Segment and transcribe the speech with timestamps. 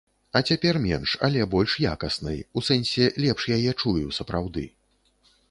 [0.37, 4.67] А цяпер менш, але больш якаснай, у сэнсе, лепш яе чую, сапраўды.